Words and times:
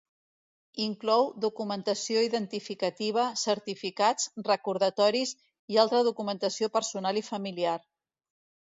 Inclou 0.85 1.27
documentació 1.43 2.23
identificativa, 2.29 3.27
certificats, 3.43 4.27
recordatoris 4.51 5.37
i 5.77 5.83
altra 5.85 6.03
documentació 6.11 6.73
personal 6.81 7.23
i 7.25 7.27
familiar. 7.33 7.79